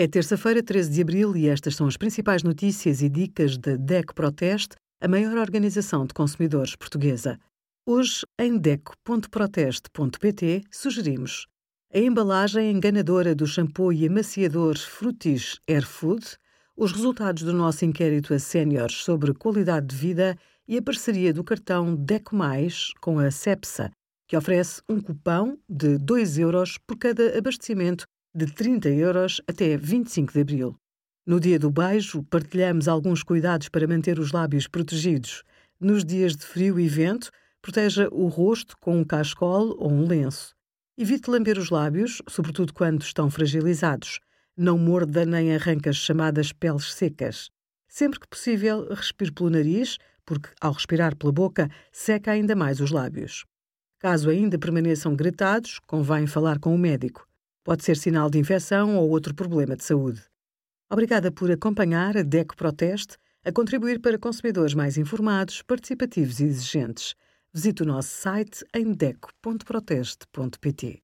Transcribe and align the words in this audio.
É 0.00 0.06
terça-feira, 0.06 0.62
13 0.62 0.92
de 0.92 1.02
abril, 1.02 1.36
e 1.36 1.48
estas 1.48 1.74
são 1.74 1.88
as 1.88 1.96
principais 1.96 2.44
notícias 2.44 3.02
e 3.02 3.08
dicas 3.08 3.58
da 3.58 3.74
DEC 3.74 4.14
Proteste, 4.14 4.76
a 5.02 5.08
maior 5.08 5.36
organização 5.36 6.06
de 6.06 6.14
consumidores 6.14 6.76
portuguesa. 6.76 7.36
Hoje, 7.84 8.24
em 8.38 8.56
DEC.proteste.pt, 8.56 10.62
sugerimos 10.70 11.48
a 11.92 11.98
embalagem 11.98 12.70
enganadora 12.70 13.34
do 13.34 13.44
shampoo 13.44 13.92
e 13.92 14.06
amaciador 14.06 14.78
Frutis 14.78 15.58
Air 15.68 15.84
Food, 15.84 16.24
os 16.76 16.92
resultados 16.92 17.42
do 17.42 17.52
nosso 17.52 17.84
inquérito 17.84 18.32
a 18.32 18.38
séniores 18.38 18.98
sobre 18.98 19.34
qualidade 19.34 19.88
de 19.88 19.96
vida 19.96 20.38
e 20.68 20.78
a 20.78 20.82
parceria 20.82 21.34
do 21.34 21.42
cartão 21.42 21.96
DECO 21.96 22.36
Mais 22.36 22.92
com 23.00 23.18
a 23.18 23.32
CEPSA, 23.32 23.90
que 24.28 24.36
oferece 24.36 24.80
um 24.88 25.00
cupão 25.00 25.58
de 25.68 25.98
2 25.98 26.38
euros 26.38 26.78
por 26.86 26.96
cada 26.96 27.36
abastecimento 27.36 28.06
de 28.34 28.46
30 28.46 28.88
euros 28.90 29.40
até 29.48 29.76
25 29.76 30.32
de 30.32 30.40
abril. 30.40 30.76
No 31.26 31.40
dia 31.40 31.58
do 31.58 31.70
beijo, 31.70 32.22
partilhamos 32.24 32.88
alguns 32.88 33.22
cuidados 33.22 33.68
para 33.68 33.86
manter 33.86 34.18
os 34.18 34.32
lábios 34.32 34.66
protegidos. 34.66 35.42
Nos 35.80 36.04
dias 36.04 36.36
de 36.36 36.44
frio 36.44 36.78
e 36.78 36.88
vento, 36.88 37.30
proteja 37.60 38.08
o 38.10 38.28
rosto 38.28 38.76
com 38.80 38.98
um 38.98 39.04
cascol 39.04 39.74
ou 39.78 39.90
um 39.90 40.06
lenço. 40.06 40.54
Evite 40.96 41.30
lamber 41.30 41.58
os 41.58 41.70
lábios, 41.70 42.22
sobretudo 42.28 42.72
quando 42.72 43.02
estão 43.02 43.30
fragilizados. 43.30 44.20
Não 44.56 44.76
morda 44.76 45.24
nem 45.24 45.54
arranca 45.54 45.90
as 45.90 45.96
chamadas 45.96 46.52
peles 46.52 46.92
secas. 46.92 47.50
Sempre 47.88 48.20
que 48.20 48.28
possível, 48.28 48.88
respire 48.92 49.32
pelo 49.32 49.50
nariz, 49.50 49.96
porque 50.24 50.50
ao 50.60 50.72
respirar 50.72 51.16
pela 51.16 51.32
boca, 51.32 51.70
seca 51.92 52.32
ainda 52.32 52.56
mais 52.56 52.80
os 52.80 52.90
lábios. 52.90 53.44
Caso 53.98 54.30
ainda 54.30 54.58
permaneçam 54.58 55.14
gretados, 55.16 55.78
convém 55.86 56.26
falar 56.26 56.58
com 56.58 56.74
o 56.74 56.78
médico. 56.78 57.28
Pode 57.64 57.84
ser 57.84 57.96
sinal 57.96 58.30
de 58.30 58.38
infecção 58.38 58.96
ou 58.96 59.10
outro 59.10 59.34
problema 59.34 59.76
de 59.76 59.84
saúde. 59.84 60.22
Obrigada 60.90 61.30
por 61.30 61.50
acompanhar 61.50 62.16
a 62.16 62.22
DECO 62.22 62.56
Proteste 62.56 63.18
a 63.44 63.52
contribuir 63.52 64.00
para 64.00 64.18
consumidores 64.18 64.72
mais 64.74 64.96
informados, 64.96 65.60
participativos 65.62 66.40
e 66.40 66.44
exigentes. 66.44 67.14
Visite 67.52 67.82
o 67.82 67.86
nosso 67.86 68.08
site 68.08 68.64
em 68.74 68.92
deco.proteste.pt. 68.92 71.02